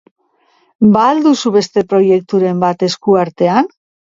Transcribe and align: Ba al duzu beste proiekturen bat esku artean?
Ba 0.95 1.03
al 1.09 1.21
duzu 1.25 1.51
beste 1.57 1.83
proiekturen 1.93 2.65
bat 2.65 2.89
esku 2.89 3.19
artean? 3.27 3.71